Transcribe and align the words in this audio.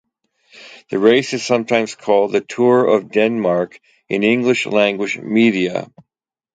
The 0.89 0.97
race 0.97 1.31
is 1.33 1.45
sometimes 1.45 1.93
called 1.93 2.31
the 2.31 2.41
Tour 2.41 2.87
of 2.87 3.11
Denmark 3.11 3.79
in 4.09 4.23
English 4.23 4.65
language 4.65 5.19
media. 5.19 5.91